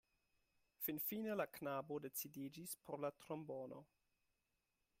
Finfine 0.85 1.35
la 1.41 1.45
knabo 1.57 1.99
decidiĝis 2.05 2.73
por 2.87 2.99
la 3.05 3.13
trombono. 3.25 3.83